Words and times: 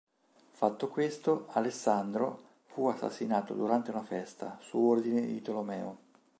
Fatto 0.49 0.87
questo, 0.87 1.45
Alessandro 1.51 2.41
fu 2.65 2.87
assassinato 2.87 3.53
durante 3.53 3.91
una 3.91 4.01
festa 4.01 4.57
su 4.59 4.79
ordine 4.79 5.23
di 5.27 5.39
Tolomeo. 5.43 5.97